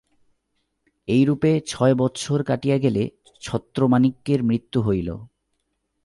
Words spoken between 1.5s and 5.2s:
ছয় বৎসর কাটিয়া গেলে ছত্রমাণিক্যের মৃত্যু হইল।